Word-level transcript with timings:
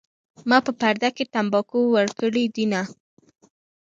ما 0.49 0.57
په 0.65 0.71
پرده 0.79 1.09
کې 1.15 1.31
تمباکو 1.33 1.79
ورکړي 1.95 2.45
دینه 2.55 2.81